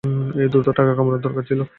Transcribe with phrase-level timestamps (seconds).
[0.03, 1.61] ঐ, দ্রুত টাকা কামানোর দরকার ছিল।